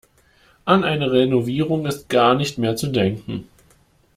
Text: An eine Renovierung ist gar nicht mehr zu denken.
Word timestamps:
An 0.65 0.83
eine 0.83 1.11
Renovierung 1.11 1.85
ist 1.85 2.09
gar 2.09 2.33
nicht 2.33 2.57
mehr 2.57 2.75
zu 2.75 2.87
denken. 2.87 3.47